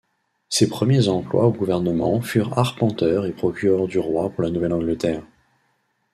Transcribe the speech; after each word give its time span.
Ses 0.49 0.67
premiers 0.67 1.09
emplois 1.09 1.45
au 1.45 1.51
gouvernement 1.51 2.21
furent 2.21 2.57
arpenteur 2.57 3.27
et 3.27 3.33
procureur 3.33 3.87
du 3.87 3.99
Roi 3.99 4.31
pour 4.31 4.41
la 4.41 4.49
Nouvelle-Angleterre. 4.49 5.21